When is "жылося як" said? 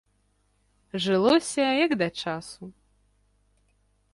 1.03-1.91